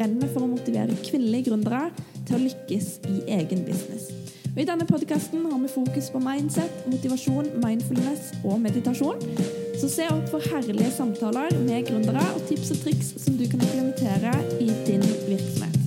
brenner 0.00 0.30
for 0.32 0.46
å 0.46 0.50
motivere 0.54 0.96
kvinnelige 1.04 1.50
gründere 1.50 1.90
til 2.24 2.38
å 2.38 2.42
lykkes 2.46 2.88
i 3.10 3.20
egen 3.36 3.66
business. 3.68 4.08
Og 4.50 4.62
I 4.64 4.66
denne 4.66 4.86
podkasten 4.88 5.44
har 5.46 5.60
vi 5.62 5.70
fokus 5.70 6.08
på 6.10 6.22
mindset, 6.24 6.86
motivasjon, 6.90 7.52
mindfulness 7.62 8.32
og 8.42 8.58
meditasjon. 8.64 9.20
Så 9.78 9.88
se 9.92 10.08
opp 10.10 10.26
for 10.32 10.44
herlige 10.52 10.90
samtaler 10.96 11.54
med 11.62 11.86
gründere 11.88 12.24
og 12.34 12.42
tips 12.48 12.72
og 12.74 12.82
triks 12.86 13.12
som 13.22 13.38
du 13.38 13.46
kan 13.46 13.62
implementere 13.62 14.34
i 14.58 14.72
din 14.88 15.04
virksomhet. 15.28 15.78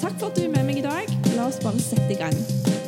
Takk 0.00 0.20
for 0.20 0.30
at 0.30 0.36
du 0.36 0.44
er 0.46 0.54
med 0.54 0.70
meg 0.70 0.84
i 0.84 0.86
dag. 0.86 1.16
La 1.36 1.48
oss 1.50 1.60
bare 1.64 1.82
sette 1.82 2.12
i 2.14 2.20
gang. 2.20 2.79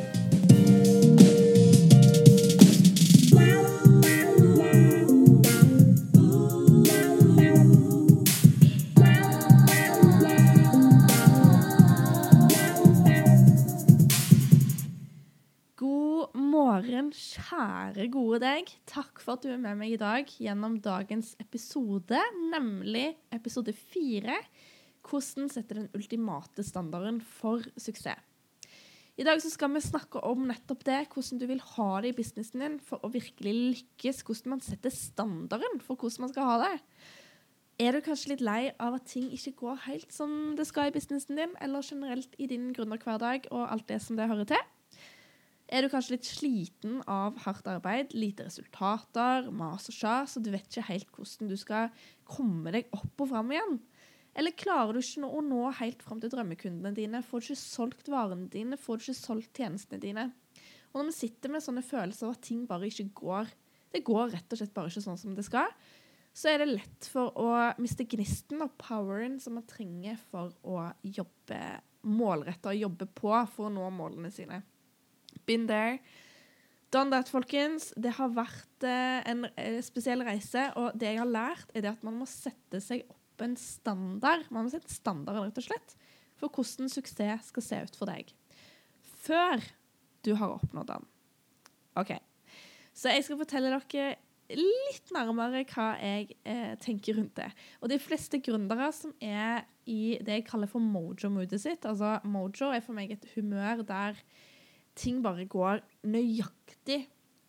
Morgen, 17.03 17.11
kjære 17.11 18.05
gode 18.13 18.39
deg. 18.43 18.69
Takk 18.87 19.21
for 19.23 19.35
at 19.35 19.43
du 19.43 19.51
er 19.51 19.61
med 19.61 19.79
meg 19.81 19.95
i 19.95 19.99
dag 19.99 20.29
gjennom 20.29 20.77
dagens 20.83 21.33
episode, 21.43 22.19
nemlig 22.53 23.17
episode 23.35 23.73
fire. 23.75 24.37
Hvordan 25.03 25.49
sette 25.51 25.75
den 25.75 25.89
ultimate 25.97 26.63
standarden 26.63 27.19
for 27.21 27.65
suksess. 27.77 28.21
I 29.19 29.27
dag 29.27 29.43
skal 29.43 29.75
vi 29.75 29.83
snakke 29.83 30.23
om 30.25 30.47
nettopp 30.49 30.85
det, 30.87 31.01
hvordan 31.13 31.41
du 31.41 31.47
vil 31.51 31.61
ha 31.75 31.89
det 32.01 32.13
i 32.13 32.17
businessen 32.17 32.63
din 32.63 32.79
for 32.81 33.03
å 33.03 33.11
virkelig 33.13 33.53
lykkes. 33.53 34.23
Hvordan 34.23 34.55
man 34.55 34.63
setter 34.65 34.95
standarden 34.95 35.83
for 35.83 35.99
hvordan 35.99 36.25
man 36.25 36.33
skal 36.33 36.49
ha 36.49 36.55
det. 36.63 36.77
Er 37.83 37.93
du 37.93 38.05
kanskje 38.05 38.33
litt 38.33 38.45
lei 38.47 38.71
av 38.81 38.95
at 39.01 39.11
ting 39.11 39.27
ikke 39.35 39.57
går 39.59 39.83
helt 39.89 40.15
som 40.15 40.55
det 40.57 40.69
skal 40.71 40.89
i 40.89 40.95
businessen 40.95 41.41
din, 41.41 41.59
eller 41.61 41.83
generelt 41.83 42.39
i 42.39 42.47
din 42.47 42.71
gründerhverdag 42.77 43.51
og 43.51 43.67
alt 43.67 43.89
det 43.91 43.99
som 44.07 44.17
det 44.17 44.31
hører 44.31 44.49
til? 44.55 44.65
Er 45.73 45.81
du 45.81 45.89
kanskje 45.89 46.19
litt 46.19 46.29
sliten 46.29 46.99
av 47.09 47.39
hardt 47.47 47.69
arbeid, 47.71 48.11
lite 48.13 48.45
resultater, 48.45 49.47
mas 49.57 49.89
og 49.89 49.95
kjas, 49.97 50.35
og 50.37 50.45
du 50.45 50.51
vet 50.53 50.67
ikke 50.69 50.85
helt 50.91 51.09
hvordan 51.17 51.49
du 51.49 51.55
skal 51.57 51.89
komme 52.29 52.75
deg 52.75 52.91
opp 52.93 53.25
og 53.25 53.31
fram 53.31 53.55
igjen? 53.55 53.79
Eller 54.37 54.53
klarer 54.57 54.93
du 54.93 55.01
ikke 55.01 55.29
å 55.29 55.41
nå 55.45 55.63
helt 55.79 56.05
fram 56.05 56.21
til 56.21 56.33
drømmekundene 56.33 56.93
dine? 56.97 57.23
Får 57.25 57.41
du 57.41 57.47
ikke 57.47 57.63
solgt 57.63 58.11
varene 58.13 58.51
dine? 58.53 58.77
Får 58.81 59.01
du 59.01 59.07
ikke 59.07 59.17
solgt 59.17 59.61
tjenestene 59.63 60.01
dine? 60.03 60.27
Og 60.93 61.01
når 61.01 61.09
vi 61.09 61.17
sitter 61.23 61.53
med 61.55 61.65
sånne 61.65 61.85
følelser 61.85 62.29
av 62.29 62.35
at 62.37 62.45
ting 62.45 62.67
bare 62.69 62.89
ikke 62.89 63.09
går, 63.23 63.53
det 63.97 64.05
går 64.05 64.33
rett 64.35 64.53
og 64.53 64.61
slett 64.61 64.75
bare 64.77 64.93
ikke 64.93 65.05
sånn 65.05 65.21
som 65.21 65.37
det 65.37 65.45
skal, 65.49 65.73
så 66.37 66.49
er 66.53 66.61
det 66.61 66.69
lett 66.75 67.09
for 67.13 67.33
å 67.41 67.49
miste 67.81 68.05
gnisten 68.09 68.61
og 68.65 68.77
poweren 68.81 69.39
som 69.41 69.57
man 69.57 69.69
trenger 69.69 70.21
for 70.29 70.53
å 70.65 70.85
jobbe 71.05 71.61
målretta 72.09 72.73
og 72.73 72.81
jobbe 72.81 73.09
på 73.09 73.33
for 73.53 73.69
å 73.69 73.73
nå 73.73 73.89
målene 73.97 74.33
sine. 74.33 74.61
Been 75.49 75.67
there. 75.71 75.99
Done 76.93 77.11
that, 77.15 77.31
folkens. 77.33 77.91
Det 77.97 78.13
har 78.19 78.33
vært 78.37 78.85
eh, 78.85 79.21
en 79.31 79.47
eh, 79.57 79.79
spesiell 79.85 80.25
reise, 80.27 80.69
og 80.77 80.93
det 80.99 81.15
jeg 81.15 81.23
har 81.23 81.31
lært, 81.31 81.71
er 81.73 81.87
det 81.87 81.95
at 81.95 82.03
man 82.05 82.19
må 82.21 82.29
sette 82.29 82.83
seg 82.85 83.07
opp 83.09 83.45
en 83.45 83.57
standard. 83.57 84.45
Man 84.53 84.67
må 84.67 84.75
sette 84.75 84.93
standarden, 84.93 85.49
rett 85.49 85.63
og 85.63 85.69
slett, 85.71 85.97
for 86.41 86.53
hvordan 86.53 86.93
suksess 86.93 87.49
skal 87.53 87.65
se 87.65 87.81
ut 87.87 87.97
for 87.97 88.13
deg. 88.13 88.35
Før 89.23 89.65
du 90.27 90.35
har 90.39 90.59
oppnådd 90.59 90.93
den. 90.93 91.09
OK. 91.99 92.13
Så 92.93 93.13
jeg 93.13 93.25
skal 93.25 93.41
fortelle 93.41 93.73
dere 93.73 94.13
litt 94.53 95.13
nærmere 95.15 95.63
hva 95.71 95.93
jeg 95.97 96.35
eh, 96.45 96.75
tenker 96.83 97.17
rundt 97.19 97.37
det. 97.39 97.49
Og 97.81 97.89
de 97.93 97.99
fleste 98.03 98.41
gründere 98.45 98.91
som 98.95 99.15
er 99.23 99.65
i 99.89 100.19
det 100.21 100.41
jeg 100.41 100.49
kaller 100.51 100.71
for 100.71 100.85
mojo-moodet 100.85 101.59
sitt 101.59 101.87
Altså 101.89 102.21
mojo 102.29 102.69
er 102.71 102.85
for 102.85 102.95
meg 102.95 103.15
et 103.15 103.25
humør 103.35 103.83
der 103.87 104.19
ting 104.99 105.21
bare 105.25 105.47
går 105.51 105.83
nøyaktig 106.09 107.03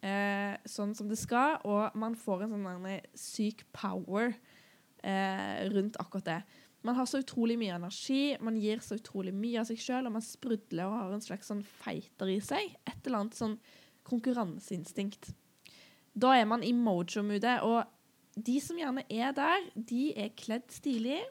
eh, 0.04 0.56
sånn 0.70 0.94
som 0.98 1.09
det 1.09 1.20
skal, 1.20 1.59
og 1.68 1.96
man 2.00 2.18
får 2.20 2.46
en 2.46 2.56
sånn 2.56 2.90
syk 3.18 3.66
power 3.76 4.34
eh, 5.04 5.64
rundt 5.74 6.00
akkurat 6.02 6.30
det. 6.30 6.42
Man 6.84 6.98
har 6.98 7.08
så 7.08 7.22
utrolig 7.24 7.56
mye 7.59 7.78
energi, 7.78 8.36
man 8.44 8.59
gir 8.59 8.81
så 8.84 8.98
utrolig 9.00 9.31
mye 9.36 9.62
av 9.62 9.70
seg 9.70 9.80
sjøl, 9.80 10.09
og 10.09 10.18
man 10.18 10.26
sprudler 10.26 10.90
og 10.90 10.98
har 10.98 11.16
en 11.16 11.24
slags 11.24 11.48
sånn 11.52 11.64
fighter 11.64 12.31
i 12.34 12.42
seg. 12.44 12.74
Et 12.84 13.08
eller 13.08 13.22
annet 13.22 13.40
sånn 13.40 13.56
konkurranseinstinkt. 14.08 15.31
Da 16.14 16.34
er 16.36 16.44
man 16.50 16.66
i 16.66 16.74
mojo-moodet, 16.75 17.62
og 17.64 17.88
de 18.36 18.58
som 18.62 18.78
gjerne 18.78 19.06
er 19.08 19.31
der, 19.38 19.70
de 19.75 20.10
er 20.20 20.36
kledd 20.36 20.68
stilig. 20.75 21.22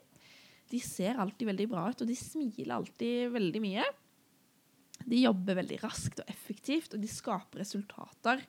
De 0.73 0.81
ser 0.81 1.21
alltid 1.21 1.51
veldig 1.51 1.69
bra 1.69 1.85
ut, 1.91 2.01
og 2.01 2.09
de 2.09 2.17
smiler 2.17 2.79
alltid 2.79 3.35
veldig 3.35 3.63
mye. 3.63 3.85
De 5.09 5.23
jobber 5.23 5.59
veldig 5.61 5.81
raskt 5.83 6.23
og 6.23 6.31
effektivt, 6.31 6.95
og 6.95 7.03
de 7.03 7.11
skaper 7.11 7.63
resultater. 7.63 8.45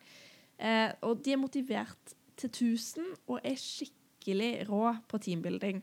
Eh, 0.58 0.91
og 1.06 1.24
de 1.25 1.34
er 1.34 1.41
motivert 1.41 2.14
til 2.40 2.50
1000 2.50 3.09
og 3.28 3.40
er 3.44 3.58
skikkelig 3.59 4.53
rå 4.69 4.86
på 5.09 5.19
teambuilding. 5.25 5.81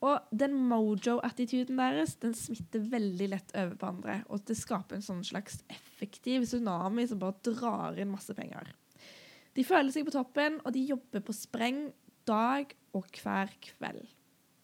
Og 0.00 0.30
den 0.32 0.54
mojo-attituden 0.70 1.76
deres 1.76 2.14
den 2.22 2.32
smitter 2.36 2.84
veldig 2.92 3.26
lett 3.34 3.50
over 3.52 3.74
på 3.76 3.88
andre. 3.90 4.14
Og 4.32 4.44
det 4.48 4.56
skaper 4.56 4.96
en 4.96 5.04
sånn 5.04 5.24
slags 5.26 5.60
effektiv 5.72 6.46
tsunami 6.48 7.04
som 7.08 7.20
bare 7.20 7.36
drar 7.50 8.00
inn 8.00 8.12
masse 8.12 8.34
penger. 8.36 8.72
De 9.56 9.66
føler 9.66 9.92
seg 9.92 10.06
på 10.06 10.14
toppen, 10.14 10.56
og 10.64 10.72
de 10.72 10.86
jobber 10.88 11.24
på 11.26 11.36
spreng 11.36 11.90
dag 12.28 12.72
og 12.96 13.08
hver 13.20 13.52
kveld. 13.64 14.06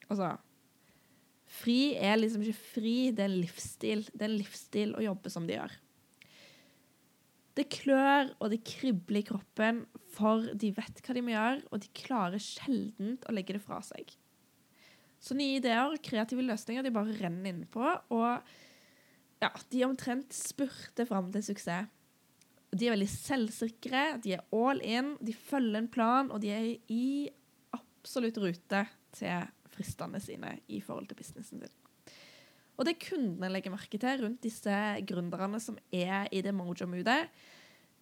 Altså 0.08 0.32
Fri 1.46 1.94
er 1.94 2.18
liksom 2.18 2.42
ikke 2.42 2.58
fri, 2.74 2.96
det 3.14 3.22
er 3.22 3.30
en 3.30 3.40
livsstil. 3.40 4.04
Det 4.12 4.26
er 4.26 4.34
livsstil 4.34 4.94
å 4.98 5.04
jobbe 5.04 5.30
som 5.32 5.46
de 5.46 5.56
gjør. 5.56 5.74
Det 7.56 7.64
klør 7.72 8.34
og 8.36 8.50
det 8.52 8.60
kribler 8.68 9.22
i 9.22 9.26
kroppen, 9.30 9.84
for 10.12 10.44
de 10.58 10.72
vet 10.76 11.00
hva 11.00 11.16
de 11.16 11.24
må 11.24 11.32
gjøre, 11.32 11.62
og 11.70 11.80
de 11.80 11.92
klarer 11.96 12.42
sjelden 12.42 13.16
å 13.24 13.32
legge 13.32 13.56
det 13.56 13.62
fra 13.64 13.78
seg. 13.84 14.10
Så 15.22 15.36
nye 15.38 15.56
ideer 15.56 15.88
og 15.88 16.02
kreative 16.04 16.44
løsninger 16.44 16.84
de 16.84 16.92
bare 16.92 17.16
renner 17.16 17.54
innpå, 17.54 17.94
og 18.12 18.44
ja, 19.40 19.50
de 19.72 19.84
omtrent 19.86 20.36
spurter 20.36 21.08
fram 21.08 21.30
til 21.32 21.46
suksess. 21.48 21.88
De 22.76 22.88
er 22.88 22.92
veldig 22.96 23.08
selvsikre, 23.08 24.02
de 24.20 24.34
er 24.36 24.44
all 24.52 24.82
in, 24.84 25.14
de 25.24 25.32
følger 25.32 25.78
en 25.80 25.88
plan, 25.88 26.28
og 26.34 26.42
de 26.42 26.50
er 26.52 26.66
i 26.92 27.30
absolutt 27.76 28.36
rute 28.42 28.82
til 29.16 29.46
fristene 29.76 30.20
sine 30.22 30.56
i 30.72 30.80
forhold 30.84 31.10
til 31.10 31.20
businessen 31.20 31.62
sin. 31.62 31.76
Og 32.76 32.84
det 32.84 32.98
kundene 33.00 33.48
legger 33.52 33.72
merke 33.72 34.00
til 34.00 34.24
rundt 34.24 34.42
disse 34.44 34.80
gründerne 35.08 35.60
som 35.62 35.78
er 35.94 36.28
i 36.32 36.42
det 36.44 36.52
mojo-moodet, 36.56 37.22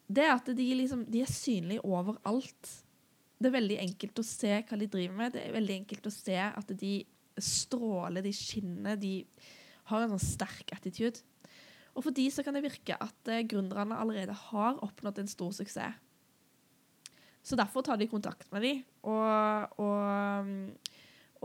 det 0.05 0.25
er 0.25 0.35
at 0.35 0.51
de, 0.53 0.67
liksom, 0.77 1.05
de 1.09 1.23
er 1.25 1.31
synlige 1.31 1.85
overalt. 1.87 2.71
Det 3.39 3.49
er 3.49 3.55
veldig 3.55 3.79
enkelt 3.87 4.21
å 4.21 4.27
se 4.27 4.51
hva 4.67 4.79
de 4.81 4.89
driver 4.91 5.17
med. 5.17 5.37
Det 5.37 5.45
er 5.47 5.55
veldig 5.55 5.77
enkelt 5.81 6.09
å 6.11 6.13
se 6.13 6.37
at 6.45 6.73
de 6.81 6.95
stråler, 7.41 8.25
de 8.25 8.33
skinner, 8.37 8.99
de 9.01 9.15
har 9.89 10.05
en 10.05 10.15
sånn 10.15 10.27
sterk 10.27 10.75
attitude. 10.77 11.23
Og 11.95 12.05
for 12.05 12.15
de 12.15 12.27
så 12.33 12.45
kan 12.45 12.57
det 12.57 12.65
virke 12.65 12.99
at 13.01 13.31
uh, 13.31 13.43
gründerne 13.47 13.97
allerede 13.97 14.35
har 14.51 14.81
oppnådd 14.85 15.23
en 15.23 15.31
stor 15.31 15.55
suksess. 15.57 16.01
Så 17.45 17.59
derfor 17.61 17.85
tar 17.85 17.99
de 18.01 18.09
kontakt 18.09 18.49
med 18.55 18.63
dem 18.65 18.79
og, 19.05 19.75
og 19.77 20.49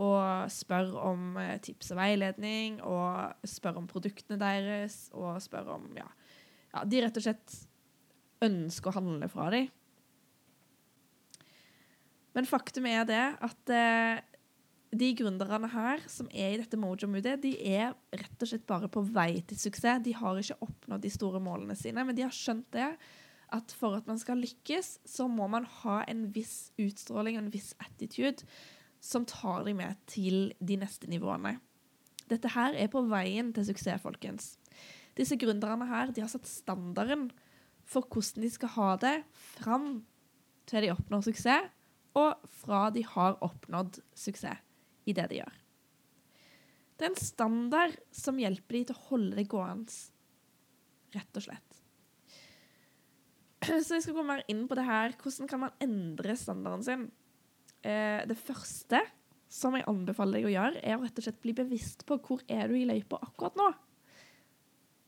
og 0.00 0.52
spør 0.52 0.94
om 1.02 1.34
eh, 1.40 1.58
tips 1.62 1.92
og 1.94 2.00
veiledning, 2.00 2.78
og 2.86 3.46
spør 3.48 3.82
om 3.82 3.90
produktene 3.90 4.38
deres, 4.40 5.02
og 5.12 5.40
spør 5.44 5.74
om 5.76 5.90
ja, 5.98 6.08
ja, 6.72 6.86
De 6.88 7.04
rett 7.04 7.20
og 7.20 7.26
slett 7.26 7.58
ønsker 8.44 8.90
å 8.90 8.96
handle 8.96 9.28
fra 9.28 9.50
dem. 9.52 9.68
Men 12.36 12.46
faktum 12.46 12.86
er 12.88 13.04
det 13.08 13.24
at 13.42 13.72
eh, 13.74 14.22
de 14.90 15.12
gründerne 15.18 15.68
her 15.70 16.02
som 16.10 16.30
er 16.32 16.54
i 16.54 16.60
dette 16.62 16.78
mojo-moodet, 16.80 17.36
de 17.42 17.52
er 17.74 17.92
rett 18.16 18.42
og 18.42 18.50
slett 18.50 18.66
bare 18.66 18.90
på 18.90 19.02
vei 19.06 19.42
til 19.46 19.58
suksess. 19.60 20.02
De 20.02 20.14
har 20.16 20.38
ikke 20.40 20.62
oppnådd 20.66 21.04
de 21.04 21.12
store 21.12 21.42
målene 21.42 21.76
sine, 21.78 22.06
men 22.06 22.16
de 22.16 22.24
har 22.26 22.34
skjønt 22.34 22.70
det 22.74 22.88
at 23.50 23.72
for 23.74 23.98
at 23.98 24.06
man 24.06 24.18
skal 24.18 24.38
lykkes, 24.38 25.00
så 25.06 25.26
må 25.30 25.48
man 25.50 25.66
ha 25.82 26.00
en 26.10 26.28
viss 26.34 26.70
utstråling 26.78 27.36
og 27.36 27.44
en 27.44 27.54
viss 27.54 27.72
attitude 27.82 28.46
som 29.00 29.26
tar 29.28 29.64
deg 29.66 29.76
med 29.78 29.98
til 30.10 30.52
de 30.60 30.76
neste 30.80 31.08
nivåene. 31.10 31.56
Dette 32.30 32.52
her 32.54 32.76
er 32.78 32.90
på 32.92 33.02
veien 33.10 33.50
til 33.56 33.66
suksess, 33.66 34.02
folkens. 34.04 34.54
Disse 35.18 35.38
gründerne 35.40 35.88
her 35.90 36.12
de 36.14 36.22
har 36.22 36.30
satt 36.30 36.48
standarden 36.48 37.30
for 37.90 38.06
hvordan 38.06 38.44
de 38.44 38.52
skal 38.52 38.74
ha 38.76 38.90
det 39.02 39.16
fram 39.56 39.88
til 40.70 40.84
de 40.84 40.92
oppnår 40.92 41.24
suksess, 41.26 41.72
og 42.18 42.38
fra 42.62 42.88
de 42.94 43.02
har 43.06 43.38
oppnådd 43.42 44.00
suksess 44.18 44.62
i 45.08 45.14
det 45.16 45.26
de 45.30 45.40
gjør. 45.40 45.58
Det 46.98 47.06
er 47.06 47.12
en 47.14 47.22
standard 47.22 47.94
som 48.12 48.38
hjelper 48.38 48.76
de 48.76 48.80
til 48.90 48.98
å 48.98 49.04
holde 49.08 49.38
det 49.38 49.46
gående, 49.50 49.94
rett 51.14 51.38
og 51.38 51.46
slett. 51.46 51.78
Så 53.64 53.96
jeg 53.96 54.04
skal 54.04 54.18
gå 54.18 54.24
mer 54.26 54.42
inn 54.52 54.66
på 54.68 54.76
det 54.78 54.84
her. 54.84 55.14
Hvordan 55.20 55.48
kan 55.48 55.62
man 55.64 55.78
endre 55.82 56.36
standarden 56.36 56.84
sin? 56.84 57.06
Eh, 57.86 58.22
det 58.28 58.38
første 58.38 59.02
som 59.50 59.74
jeg 59.74 59.86
anbefaler 59.90 60.38
deg 60.38 60.48
å 60.48 60.52
gjøre, 60.54 60.82
er 60.86 60.96
å 60.96 61.02
rett 61.02 61.18
og 61.18 61.26
slett 61.26 61.40
bli 61.42 61.54
bevisst 61.58 62.04
på 62.06 62.20
hvor 62.22 62.42
er 62.46 62.70
du 62.70 62.76
i 62.78 62.86
løypa 62.86 63.18
akkurat 63.26 63.58
nå. 63.58 63.70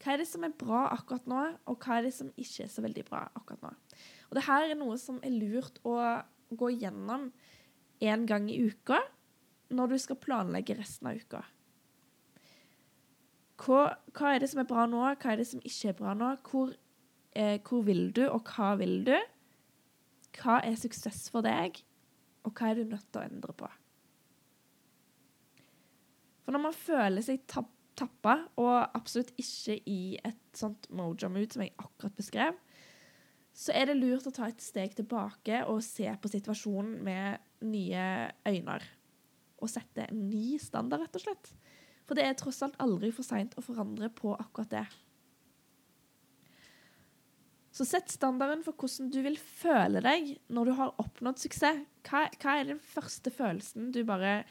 Hva 0.03 0.15
er 0.15 0.19
det 0.19 0.27
som 0.27 0.43
er 0.43 0.55
bra 0.59 0.89
akkurat 0.91 1.29
nå, 1.31 1.43
og 1.71 1.85
hva 1.85 2.01
er 2.01 2.09
det 2.09 2.15
som 2.17 2.33
ikke 2.35 2.65
er 2.65 2.73
så 2.73 2.83
veldig 2.83 3.05
bra 3.07 3.23
akkurat 3.39 3.63
nå. 3.69 3.71
Og 4.31 4.39
det 4.39 4.47
her 4.49 4.67
er 4.67 4.79
noe 4.81 4.99
som 4.99 5.21
er 5.23 5.35
lurt 5.37 5.79
å 5.87 5.95
gå 6.59 6.73
gjennom 6.75 7.29
én 8.03 8.27
gang 8.27 8.49
i 8.51 8.59
uka 8.67 8.99
når 9.73 9.95
du 9.95 9.99
skal 10.03 10.19
planlegge 10.21 10.77
resten 10.77 11.09
av 11.09 11.21
uka. 11.23 11.45
Hva, 13.63 13.83
hva, 14.11 14.33
er 14.33 14.43
det 14.43 14.51
som 14.51 14.65
er 14.65 14.69
bra 14.69 14.89
nå, 14.91 15.05
hva 15.07 15.33
er 15.33 15.39
det 15.39 15.47
som 15.53 15.63
ikke 15.63 15.93
er 15.93 15.99
bra 16.01 16.17
nå? 16.19 16.33
Hvor, 16.49 16.75
eh, 17.39 17.61
hvor 17.63 17.87
vil 17.87 18.09
du, 18.11 18.25
og 18.27 18.51
hva 18.51 18.73
vil 18.81 19.05
du? 19.07 19.15
Hva 20.41 20.59
er 20.67 20.75
suksess 20.81 21.29
for 21.31 21.47
deg, 21.47 21.79
og 22.43 22.53
hva 22.57 22.71
er 22.71 22.81
du 22.81 22.91
nødt 22.91 23.09
til 23.11 23.23
å 23.23 23.29
endre 23.29 23.55
på? 23.57 23.69
For 26.43 26.55
når 26.55 26.65
man 26.65 26.75
føler 26.77 27.25
seg 27.25 27.45
tappa, 27.49 28.39
og 28.59 28.97
absolutt 28.97 29.31
ikke 29.39 29.77
i 29.87 30.17
et 30.27 30.41
sånt 30.59 30.89
mojo-mood 30.91 31.55
som 31.55 31.63
jeg 31.63 31.75
akkurat 31.79 32.17
beskrev, 32.19 32.59
så 33.53 33.75
er 33.77 33.91
det 33.91 33.99
lurt 34.01 34.27
å 34.27 34.33
ta 34.35 34.49
et 34.49 34.65
steg 34.65 34.97
tilbake 34.97 35.61
og 35.69 35.85
se 35.85 36.09
på 36.09 36.31
situasjonen 36.33 36.97
med 37.05 37.67
nye 37.69 38.07
øyne. 38.49 38.79
Og 39.63 39.71
sette 39.71 40.09
en 40.09 40.25
ny 40.31 40.57
standard, 40.59 41.05
rett 41.05 41.21
og 41.21 41.25
slett. 41.27 41.53
For 42.09 42.19
det 42.19 42.25
er 42.27 42.39
tross 42.39 42.63
alt 42.65 42.79
aldri 42.83 43.13
for 43.15 43.27
seint 43.27 43.55
å 43.55 43.63
forandre 43.63 44.09
på 44.11 44.33
akkurat 44.35 44.73
det. 44.73 44.87
Så 47.73 47.87
sett 47.89 48.13
standarden 48.13 48.61
for 48.67 48.77
hvordan 48.77 49.09
du 49.13 49.23
vil 49.25 49.39
føle 49.41 50.03
deg 50.05 50.35
når 50.53 50.69
du 50.69 50.73
har 50.77 50.93
oppnådd 51.01 51.41
suksess. 51.41 51.81
Hva, 52.05 52.27
hva 52.43 52.59
er 52.59 52.69
den 52.69 52.83
første 52.85 53.33
følelsen 53.33 53.89
du 53.95 54.03
bare 54.09 54.43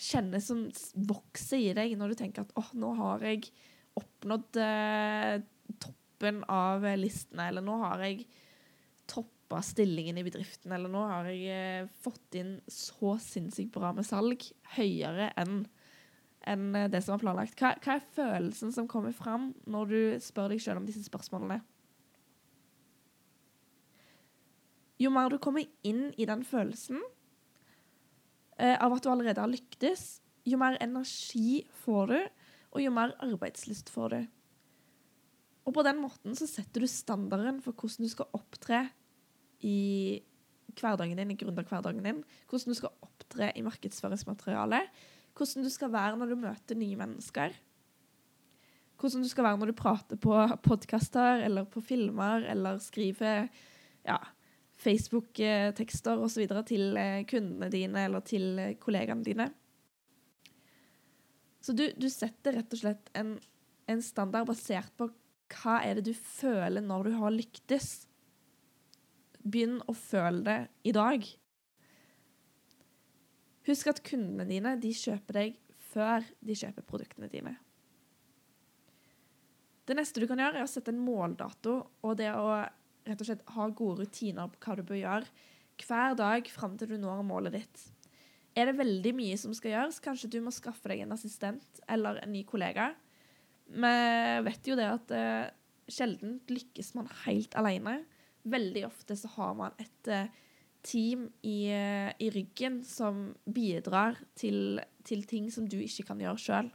kjenner 0.00 0.40
som 0.42 0.64
vokser 0.96 1.60
i 1.60 1.74
deg 1.76 1.92
når 2.00 2.12
du 2.12 2.20
tenker 2.22 2.46
at 2.46 2.54
oh, 2.58 2.70
nå 2.78 2.94
har 2.96 3.24
jeg 3.26 3.50
oppnådd 4.00 4.56
eh, 4.62 5.42
toppen 5.82 6.40
av 6.48 6.86
listene, 6.96 7.50
eller 7.50 7.64
nå 7.64 7.76
har 7.82 8.06
jeg 8.06 8.24
toppa 9.10 9.60
stillingen 9.66 10.16
i 10.16 10.24
bedriften, 10.24 10.72
eller 10.72 10.88
nå 10.88 11.02
har 11.10 11.28
jeg 11.28 11.44
eh, 11.52 11.92
fått 12.00 12.40
inn 12.40 12.56
så 12.72 13.18
sinnssykt 13.20 13.74
bra 13.74 13.92
med 13.96 14.08
salg, 14.08 14.48
høyere 14.78 15.32
enn 15.36 15.64
enn 16.42 16.72
det 16.90 16.98
som 17.04 17.12
var 17.14 17.20
planlagt. 17.22 17.54
Hva, 17.54 17.76
hva, 17.84 17.94
er 17.94 18.08
følelsen 18.16 18.72
som 18.74 18.88
kommer 18.90 19.12
fram 19.14 19.52
når 19.70 19.92
du 19.92 19.98
spør 20.24 20.50
deg 20.50 20.64
sjøl 20.64 20.80
om 20.80 20.88
disse 20.88 21.04
spørsmålene? 21.06 21.60
Jo 25.02 25.10
mer 25.10 25.32
du 25.32 25.40
kommer 25.42 25.66
inn 25.86 26.10
i 26.20 26.28
den 26.28 26.44
følelsen, 26.46 27.00
eh, 28.58 28.76
av 28.76 28.94
at 28.94 29.02
du 29.02 29.10
allerede 29.10 29.42
har 29.42 29.50
lyktes, 29.50 30.20
jo 30.46 30.58
mer 30.58 30.78
energi 30.82 31.64
får 31.82 32.12
du, 32.12 32.18
og 32.72 32.82
jo 32.82 32.92
mer 32.94 33.14
arbeidslyst 33.22 33.90
får 33.92 34.14
du. 34.14 34.20
Og 35.66 35.74
på 35.76 35.84
den 35.86 36.00
måten 36.02 36.36
så 36.38 36.48
setter 36.50 36.82
du 36.82 36.90
standarden 36.90 37.60
for 37.62 37.76
hvordan 37.76 38.06
du 38.06 38.10
skal 38.10 38.30
opptre 38.34 38.84
i 39.62 40.22
hverdagen 40.78 41.18
din, 41.18 41.34
i 41.34 41.38
gründerhverdagen 41.38 42.02
din, 42.02 42.22
hvordan 42.50 42.72
du 42.72 42.78
skal 42.78 42.94
opptre 43.04 43.50
i 43.58 43.64
markedsføringsmaterialet, 43.66 44.88
hvordan 45.36 45.66
du 45.66 45.70
skal 45.72 45.92
være 45.92 46.18
når 46.18 46.32
du 46.32 46.40
møter 46.42 46.78
nye 46.78 46.98
mennesker, 46.98 47.54
hvordan 48.98 49.24
du 49.24 49.30
skal 49.30 49.46
være 49.46 49.60
når 49.60 49.70
du 49.70 49.78
prater 49.78 50.20
på 50.20 50.34
podkaster 50.62 51.44
eller 51.46 51.66
på 51.70 51.82
filmer 51.84 52.46
eller 52.50 52.78
skriver 52.82 53.48
ja, 54.06 54.18
Facebook-tekster 54.82 56.22
osv. 56.22 56.46
til 56.66 56.96
eh, 56.98 57.24
kundene 57.28 57.70
dine 57.72 58.06
eller 58.08 58.24
til 58.26 58.58
eh, 58.58 58.76
kollegaene 58.82 59.26
dine. 59.26 59.48
Så 61.62 61.74
du, 61.78 61.84
du 61.94 62.08
setter 62.10 62.58
rett 62.58 62.74
og 62.74 62.80
slett 62.80 63.12
en, 63.18 63.36
en, 63.86 64.02
standard 64.02 64.48
basert 64.48 64.90
på 64.98 65.08
hva 65.52 65.78
er 65.84 66.00
det 66.00 66.08
du 66.10 66.14
føler 66.16 66.82
når 66.82 67.10
du 67.10 67.18
har 67.20 67.34
lyktes. 67.34 67.90
Begynn 69.42 69.78
å 69.86 69.94
føle 69.94 70.42
det 70.46 70.58
i 70.90 70.94
dag. 70.96 71.26
Husk 73.68 73.92
at 73.92 74.02
kundene 74.06 74.48
dine 74.48 74.74
de 74.82 74.90
kjøper 74.96 75.38
deg 75.38 75.60
før 75.92 76.24
de 76.42 76.56
kjøper 76.58 76.86
produktene 76.88 77.30
dine. 77.30 77.54
Det 79.86 79.94
neste 79.98 80.22
du 80.22 80.28
kan 80.30 80.40
gjøre, 80.40 80.62
er 80.62 80.66
å 80.66 80.70
sette 80.70 80.90
en 80.94 81.02
måldato 81.02 81.74
og 82.06 82.14
det 82.18 82.30
å 82.34 82.46
rett 83.08 83.22
og 83.22 83.28
slett 83.28 83.48
ha 83.54 83.68
gode 83.68 84.04
rutiner 84.04 84.50
på 84.52 84.62
hva 84.62 84.78
du 84.78 84.86
bør 84.86 85.00
gjøre 85.00 85.48
hver 85.82 86.16
dag 86.18 86.48
fram 86.50 86.76
til 86.78 86.92
du 86.92 86.98
når 87.00 87.24
målet 87.26 87.56
ditt. 87.56 87.84
Er 88.52 88.68
det 88.68 88.76
veldig 88.78 89.14
mye 89.16 89.38
som 89.40 89.54
skal 89.56 89.72
gjøres, 89.72 90.02
kanskje 90.04 90.30
du 90.34 90.38
må 90.44 90.52
skaffe 90.52 90.90
deg 90.92 91.04
en 91.04 91.14
assistent 91.14 91.80
eller 91.90 92.20
en 92.20 92.32
ny 92.34 92.42
kollega. 92.48 92.90
Vi 93.72 93.92
vet 94.48 94.68
jo 94.68 94.76
det 94.76 94.88
at 94.90 95.14
uh, 95.16 95.48
sjelden 95.88 96.40
lykkes 96.52 96.92
man 96.98 97.08
helt 97.24 97.56
alene. 97.56 98.02
Veldig 98.44 98.84
ofte 98.90 99.16
så 99.16 99.30
har 99.38 99.54
man 99.56 99.78
et 99.80 100.12
uh, 100.12 100.28
team 100.84 101.30
i, 101.40 101.72
uh, 101.72 102.12
i, 102.20 102.28
ryggen 102.34 102.82
som 102.84 103.30
bidrar 103.48 104.20
til, 104.36 104.82
til, 105.06 105.24
ting 105.24 105.48
som 105.54 105.68
du 105.70 105.78
ikke 105.80 106.10
kan 106.10 106.20
gjøre 106.20 106.42
sjøl. 106.42 106.70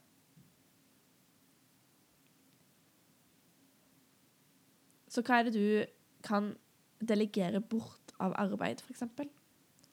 Så 5.13 5.21
hva 5.21 5.39
er 5.39 5.47
det 5.47 5.55
du 5.55 5.96
kan 6.25 6.53
delegere 6.99 7.61
bort 7.61 8.13
av 8.23 8.33
arbeid, 8.39 8.81
f.eks. 8.81 9.03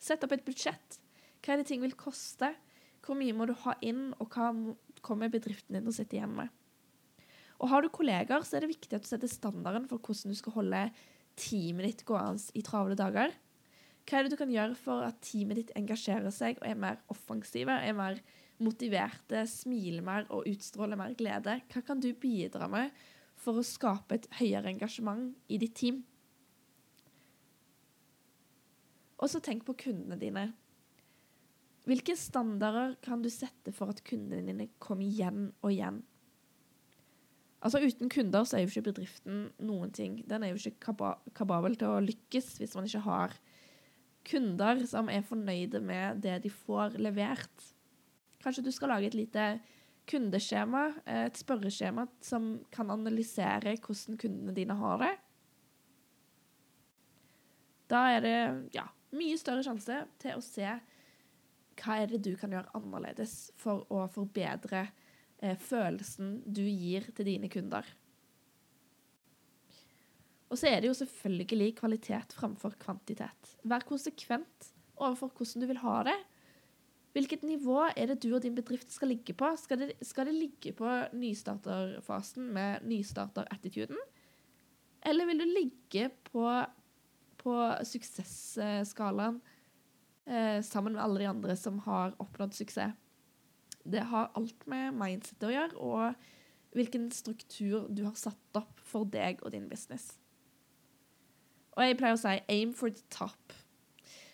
Sett 0.00 0.24
opp 0.24 0.32
et 0.36 0.44
budsjett. 0.46 0.98
Hva 1.44 1.54
er 1.54 1.60
det 1.60 1.68
ting 1.68 1.82
vil 1.84 1.96
koste? 1.98 2.54
Hvor 3.04 3.18
mye 3.18 3.36
må 3.36 3.46
du 3.48 3.54
ha 3.66 3.74
inn, 3.84 4.12
og 4.16 4.32
hva 4.32 4.50
kommer 5.04 5.32
bedriften 5.32 5.76
din 5.76 5.84
til 5.84 5.92
å 5.92 5.96
sitte 5.96 6.16
igjen 6.16 6.36
med? 6.36 6.52
Og 7.60 7.70
Har 7.70 7.84
du 7.84 7.88
kolleger, 7.92 8.42
så 8.44 8.56
er 8.56 8.64
det 8.64 8.74
viktig 8.74 8.96
at 8.96 9.04
du 9.04 9.08
setter 9.08 9.30
standarden 9.30 9.86
for 9.88 10.02
hvordan 10.02 10.32
du 10.32 10.38
skal 10.38 10.56
holde 10.56 10.84
teamet 11.40 11.86
ditt 11.86 12.04
gående 12.08 12.52
i 12.56 12.62
travle 12.64 12.96
dager. 12.98 13.32
Hva 14.04 14.18
er 14.18 14.26
det 14.26 14.34
du 14.34 14.40
kan 14.40 14.52
gjøre 14.52 14.76
for 14.76 15.04
at 15.06 15.20
teamet 15.24 15.60
ditt 15.60 15.76
engasjerer 15.78 16.32
seg 16.34 16.58
og 16.60 16.66
er 16.68 16.80
mer 16.80 16.98
offensive, 17.12 17.72
er 17.72 17.96
mer 17.96 18.18
motiverte, 18.64 19.46
smiler 19.48 20.04
mer 20.04 20.26
og 20.28 20.48
utstråler 20.50 21.00
mer 21.00 21.14
glede? 21.18 21.60
Hva 21.72 21.84
kan 21.86 22.02
du 22.04 22.10
bidra 22.12 22.68
med 22.70 22.92
for 23.40 23.58
å 23.58 23.66
skape 23.66 24.18
et 24.18 24.28
høyere 24.40 24.74
engasjement 24.74 25.32
i 25.48 25.60
ditt 25.62 25.76
team? 25.78 26.02
Og 29.22 29.30
så 29.30 29.40
tenk 29.42 29.64
på 29.66 29.76
kundene 29.86 30.18
dine. 30.20 30.48
Hvilke 31.84 32.16
standarder 32.16 32.96
kan 33.04 33.22
du 33.22 33.28
sette 33.32 33.72
for 33.76 33.92
at 33.92 34.02
kundene 34.06 34.46
dine 34.46 34.70
kommer 34.82 35.04
igjen 35.04 35.50
og 35.60 35.70
igjen? 35.70 36.00
Altså 37.64 37.80
Uten 37.80 38.10
kunder 38.12 38.44
så 38.44 38.58
er 38.58 38.64
jo 38.64 38.72
ikke 38.72 38.90
bedriften 38.90 39.46
noen 39.64 39.92
ting. 39.96 40.18
Den 40.28 40.44
er 40.44 40.52
jo 40.52 40.60
ikke 40.60 40.96
kapabel 41.36 41.76
til 41.80 41.94
å 41.94 42.02
lykkes 42.04 42.58
hvis 42.60 42.74
man 42.76 42.88
ikke 42.88 43.04
har 43.06 43.36
kunder 44.24 44.82
som 44.88 45.08
er 45.12 45.24
fornøyde 45.24 45.80
med 45.84 46.20
det 46.24 46.38
de 46.44 46.52
får 46.52 46.98
levert. 47.00 47.70
Kanskje 48.44 48.64
du 48.66 48.72
skal 48.72 48.92
lage 48.92 49.08
et 49.08 49.16
lite 49.16 49.46
kundeskjema, 50.08 50.86
et 51.08 51.40
spørreskjema 51.40 52.04
som 52.24 52.58
kan 52.72 52.92
analysere 52.92 53.76
hvordan 53.80 54.20
kundene 54.20 54.56
dine 54.56 54.76
har 54.76 55.00
det. 55.00 55.14
Da 57.88 58.02
er 58.12 58.24
det 58.24 58.36
ja, 58.76 58.84
mye 59.14 59.38
større 59.40 59.64
sjanse 59.66 60.02
til 60.22 60.38
å 60.38 60.44
se 60.44 60.68
hva 61.80 61.98
er 61.98 62.12
det 62.12 62.22
du 62.26 62.34
kan 62.38 62.52
gjøre 62.54 62.74
annerledes 62.78 63.50
for 63.58 63.86
å 63.92 64.04
forbedre 64.14 64.86
eh, 65.42 65.56
følelsen 65.58 66.40
du 66.46 66.62
gir 66.62 67.08
til 67.16 67.32
dine 67.32 67.50
kunder. 67.50 67.88
Og 70.52 70.60
så 70.60 70.68
er 70.70 70.82
det 70.82 70.90
jo 70.90 70.98
selvfølgelig 71.00 71.72
kvalitet 71.80 72.36
framfor 72.36 72.76
kvantitet. 72.78 73.56
Vær 73.66 73.86
konsekvent 73.88 74.70
overfor 74.94 75.32
hvordan 75.34 75.64
du 75.64 75.70
vil 75.72 75.82
ha 75.82 75.96
det. 76.06 76.16
Hvilket 77.14 77.44
nivå 77.46 77.80
er 77.94 78.10
det 78.10 78.20
du 78.22 78.32
og 78.34 78.42
din 78.42 78.56
bedrift 78.56 78.90
skal 78.94 79.12
ligge 79.12 79.34
på? 79.38 79.48
Skal 79.58 79.80
det, 79.80 79.94
skal 80.02 80.28
det 80.28 80.34
ligge 80.34 80.72
på 80.74 80.88
nystarterfasen 81.14 82.48
med 82.54 82.86
nystarter-attituden? 82.90 83.98
Eller 85.06 85.28
vil 85.28 85.42
du 85.42 85.46
ligge 85.46 86.08
på 86.26 86.46
på 87.44 87.54
suksessskalaen 87.86 89.40
eh, 90.26 90.60
sammen 90.64 90.96
med 90.96 91.04
alle 91.04 91.22
de 91.22 91.30
andre 91.30 91.56
som 91.60 91.78
har 91.86 92.16
oppnådd 92.22 92.56
suksess. 92.56 92.96
Det 93.84 94.00
har 94.08 94.30
alt 94.32 94.62
med 94.70 94.96
mindset 94.96 95.44
å 95.44 95.52
gjøre, 95.52 95.76
og 95.76 96.72
hvilken 96.74 97.10
struktur 97.12 97.84
du 97.92 98.06
har 98.06 98.16
satt 98.16 98.56
opp 98.56 98.80
for 98.80 99.04
deg 99.04 99.42
og 99.44 99.52
din 99.52 99.68
business. 99.68 100.14
Og 101.74 101.84
jeg 101.84 101.98
pleier 101.98 102.16
å 102.16 102.22
si 102.22 102.40
'aim 102.48 102.72
for 102.72 102.88
the 102.88 103.02
top'. 103.10 103.52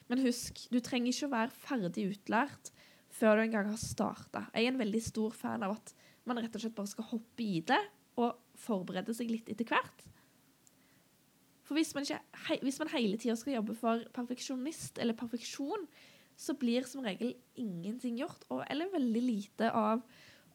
Men 0.08 0.22
husk, 0.22 0.68
du 0.70 0.80
trenger 0.80 1.12
ikke 1.12 1.26
å 1.26 1.34
være 1.34 1.50
ferdig 1.50 2.06
utlært 2.12 2.70
før 3.10 3.36
du 3.36 3.42
engang 3.42 3.68
har 3.70 3.80
starta. 3.80 4.46
Jeg 4.54 4.64
er 4.64 4.72
en 4.72 4.78
veldig 4.78 5.02
stor 5.02 5.30
fan 5.30 5.62
av 5.62 5.76
at 5.78 5.94
man 6.26 6.38
rett 6.38 6.54
og 6.54 6.60
slett 6.60 6.74
bare 6.74 6.86
skal 6.86 7.04
hoppe 7.10 7.42
i 7.42 7.60
det 7.60 7.80
og 8.16 8.36
forberede 8.54 9.14
seg 9.14 9.30
litt 9.30 9.48
etter 9.48 9.64
hvert. 9.64 10.04
For 11.70 11.78
hvis 11.78 11.92
man, 11.94 12.02
ikke, 12.02 12.56
hvis 12.64 12.80
man 12.82 12.88
hele 12.96 13.18
tida 13.22 13.36
skal 13.38 13.54
jobbe 13.54 13.76
for 13.78 14.02
perfeksjonist 14.10 14.96
eller 14.98 15.14
perfeksjon, 15.14 15.84
så 16.34 16.56
blir 16.58 16.82
som 16.90 17.04
regel 17.06 17.36
ingenting 17.54 18.16
gjort, 18.18 18.42
og, 18.48 18.64
eller 18.66 18.90
veldig 18.90 19.22
lite 19.22 19.68
av, 19.78 20.02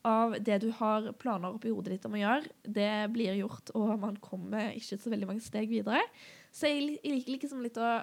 av 0.03 0.35
det 0.43 0.57
du 0.65 0.67
har 0.75 1.07
planer 1.21 1.55
oppi 1.55 1.71
hodet 1.71 1.93
ditt 1.93 2.07
om 2.09 2.17
å 2.17 2.19
gjøre, 2.19 2.51
det 2.67 2.89
blir 3.15 3.37
gjort, 3.39 3.71
og 3.79 3.93
man 4.01 4.19
kommer 4.19 4.75
ikke 4.75 4.99
så 4.99 5.13
veldig 5.13 5.29
mange 5.29 5.45
steg 5.45 5.71
videre. 5.71 6.03
Så 6.51 6.67
jeg, 6.73 6.97
jeg 6.99 7.15
liker 7.15 7.37
liksom 7.37 7.63
litt 7.63 7.79
å 7.79 7.93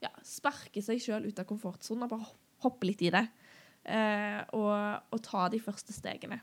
ja, 0.00 0.12
sparke 0.24 0.80
seg 0.88 1.04
sjøl 1.04 1.28
ut 1.28 1.44
av 1.44 1.50
komfortsonen 1.52 2.08
og 2.08 2.14
bare 2.14 2.30
hoppe 2.64 2.88
litt 2.88 3.04
i 3.04 3.12
det. 3.12 3.26
Eh, 3.84 4.40
og, 4.56 4.72
og, 5.12 5.20
ta 5.20 5.50
de 5.52 5.60
første 5.60 5.92
stegene. 5.92 6.40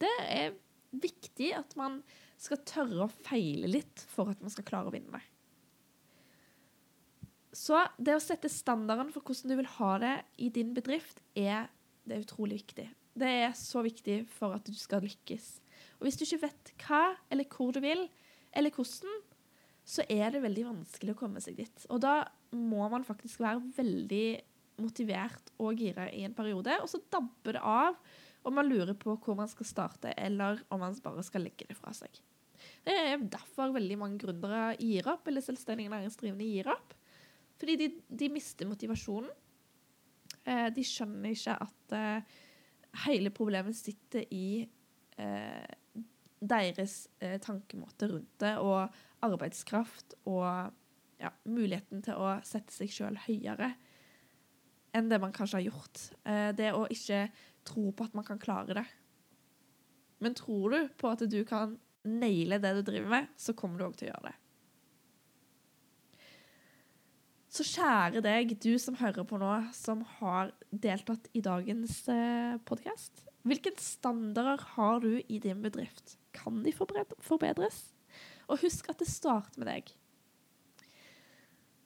Det 0.00 0.16
er 0.24 0.54
viktig 0.96 1.52
at 1.60 1.76
man 1.76 2.00
skal 2.40 2.62
tørre 2.68 3.04
å 3.04 3.12
feile 3.26 3.68
litt 3.68 4.04
for 4.08 4.32
at 4.32 4.40
man 4.40 4.52
skal 4.52 4.66
klare 4.68 4.88
å 4.88 4.94
vinne. 4.94 5.20
Så 7.52 7.80
det 7.98 8.14
å 8.14 8.22
sette 8.22 8.48
standarden 8.52 9.10
for 9.12 9.26
hvordan 9.26 9.50
du 9.50 9.58
vil 9.58 9.70
ha 9.76 9.90
det 10.00 10.14
i 10.40 10.48
din 10.54 10.70
bedrift, 10.76 11.20
er, 11.34 11.66
er 12.06 12.22
utrolig 12.22 12.62
viktig. 12.62 12.86
Det 13.20 13.30
er 13.42 13.56
så 13.58 13.82
viktig 13.84 14.22
for 14.30 14.54
at 14.56 14.68
du 14.68 14.76
skal 14.78 15.02
lykkes. 15.04 15.58
Og 15.98 16.06
hvis 16.06 16.16
du 16.16 16.24
ikke 16.24 16.44
vet 16.46 16.72
hva 16.86 17.02
eller 17.32 17.48
hvor 17.50 17.74
du 17.74 17.82
vil, 17.84 18.06
eller 18.56 18.72
hvordan, 18.74 19.18
så 19.90 20.04
er 20.08 20.30
det 20.30 20.44
veldig 20.44 20.68
vanskelig 20.68 21.16
å 21.16 21.18
komme 21.18 21.42
seg 21.42 21.58
dit. 21.58 21.86
Og 21.90 22.00
da 22.04 22.22
må 22.54 22.86
man 22.92 23.04
faktisk 23.06 23.42
være 23.42 23.64
veldig 23.76 24.26
motivert 24.80 25.52
og 25.60 25.82
gira 25.82 26.06
i 26.14 26.24
en 26.24 26.36
periode, 26.36 26.78
og 26.80 26.88
så 26.88 27.02
dabber 27.12 27.58
det 27.58 27.64
av 27.66 27.98
om 28.46 28.56
man 28.56 28.68
lurer 28.70 28.94
på 28.96 29.18
hvor 29.20 29.36
man 29.36 29.50
skal 29.50 29.68
starte, 29.68 30.14
eller 30.16 30.62
om 30.72 30.80
man 30.80 30.96
bare 31.04 31.24
skal 31.26 31.44
legge 31.44 31.66
det 31.68 31.76
fra 31.76 31.92
seg. 31.96 32.22
Det 32.86 32.94
er 32.96 33.20
derfor 33.32 33.74
veldig 33.74 33.98
mange 34.00 34.20
gründere 34.22 34.74
gir 34.80 35.08
opp, 35.12 35.28
eller 35.28 35.44
selvstendige 35.44 35.92
næringsdrivende 35.92 36.48
gir 36.48 36.70
opp. 36.72 36.94
Fordi 37.60 37.76
de, 37.76 37.90
de 38.08 38.30
mister 38.32 38.68
motivasjonen. 38.68 39.30
Eh, 40.48 40.68
de 40.72 40.84
skjønner 40.86 41.34
ikke 41.34 41.56
at 41.60 41.96
eh, 41.98 42.38
hele 43.04 43.32
problemet 43.34 43.76
sitter 43.76 44.24
i 44.32 44.62
eh, 45.20 46.04
deres 46.40 47.02
eh, 47.20 47.36
tankemåte 47.42 48.08
rundt 48.08 48.40
det, 48.40 48.54
og 48.58 48.88
arbeidskraft 49.26 50.16
og 50.24 50.72
ja, 51.20 51.30
muligheten 51.44 52.00
til 52.06 52.16
å 52.16 52.38
sette 52.46 52.72
seg 52.72 52.92
sjøl 52.94 53.20
høyere 53.26 53.74
enn 54.96 55.10
det 55.10 55.20
man 55.22 55.34
kanskje 55.34 55.60
har 55.60 55.66
gjort. 55.68 56.06
Eh, 56.24 56.48
det 56.56 56.72
å 56.74 56.86
ikke 56.90 57.26
tro 57.68 57.90
på 57.92 58.08
at 58.08 58.16
man 58.16 58.26
kan 58.26 58.40
klare 58.42 58.80
det. 58.80 58.86
Men 60.24 60.34
tror 60.36 60.74
du 60.74 60.88
på 61.00 61.12
at 61.12 61.22
du 61.30 61.40
kan 61.48 61.76
naile 62.06 62.60
det 62.62 62.72
du 62.78 62.84
driver 62.86 63.10
med, 63.12 63.32
så 63.36 63.54
kommer 63.56 63.80
du 63.80 63.88
òg 63.88 63.98
til 63.98 64.08
å 64.08 64.12
gjøre 64.12 64.30
det. 64.30 64.36
Så 67.50 67.66
kjære 67.66 68.22
deg, 68.22 68.54
du 68.62 68.76
som 68.78 68.94
hører 69.00 69.26
på 69.26 69.38
nå, 69.40 69.50
som 69.74 70.04
har 70.20 70.52
deltatt 70.70 71.26
i 71.34 71.42
dagens 71.42 72.04
eh, 72.12 72.60
podkast. 72.62 73.24
Hvilke 73.42 73.72
standarder 73.80 74.62
har 74.76 75.00
du 75.02 75.16
i 75.18 75.40
din 75.42 75.64
bedrift? 75.64 76.14
Kan 76.36 76.62
de 76.62 76.70
forbedres? 76.72 77.80
Og 78.46 78.62
husk 78.62 78.86
at 78.92 79.02
det 79.02 79.10
starter 79.10 79.58
med 79.62 79.70
deg. 79.70 79.90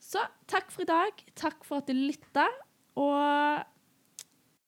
Så 0.04 0.21
takk 0.50 0.68
for 0.73 0.85
i 0.85 0.90
dag. 0.90 1.25
Takk 1.33 1.64
for 1.64 1.80
at 1.80 1.88
du 1.88 1.97
lytta. 1.97 2.44
Og 3.00 3.16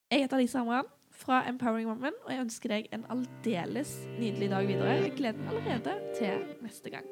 jeg 0.09 0.25
heter 0.25 0.41
Lisa 0.41 0.63
Amran 0.65 0.89
fra 1.17 1.43
Empowering 1.49 1.89
Woman, 1.89 2.17
og 2.25 2.35
jeg 2.35 2.45
ønsker 2.47 2.75
deg 2.77 2.91
en 2.97 3.07
aldeles 3.13 3.97
nydelig 4.19 4.51
dag 4.53 4.69
videre. 4.69 4.99
Jeg 5.07 5.17
gleder 5.17 5.41
meg 5.41 5.55
allerede 5.55 5.97
til 6.19 6.45
neste 6.65 6.93
gang. 6.93 7.09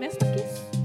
Vi 0.00 0.10
snakkes! 0.16 0.83